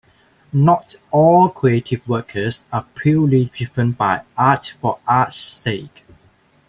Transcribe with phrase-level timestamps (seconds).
[0.51, 6.03] Not all creative workers are purely driven by 'art for art's sake'.